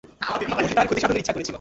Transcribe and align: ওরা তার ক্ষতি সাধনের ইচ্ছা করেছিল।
ওরা 0.55 0.67
তার 0.77 0.85
ক্ষতি 0.87 1.01
সাধনের 1.01 1.21
ইচ্ছা 1.21 1.33
করেছিল। 1.33 1.49